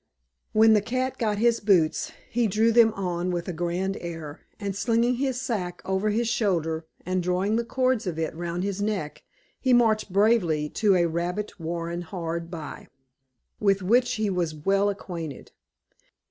[0.51, 4.75] When the cat got his boots, he drew them on with a grand air, and
[4.75, 9.21] slinging his sack over his shoulder, and drawing the cords of it round his neck,
[9.59, 12.87] he marched bravely to a rabbit warren hard by,
[13.59, 15.51] with which he was well acquainted.